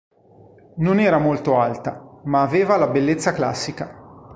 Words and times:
Non 0.77 0.99
era 0.99 1.19
molto 1.19 1.59
alta, 1.59 2.21
ma 2.23 2.41
aveva 2.41 2.75
la 2.75 2.87
bellezza 2.87 3.33
classica. 3.33 3.99